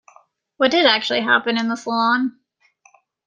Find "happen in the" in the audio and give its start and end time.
1.21-1.77